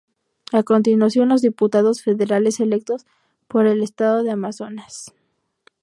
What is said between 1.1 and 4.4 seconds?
los diputados federales electos por el Estado de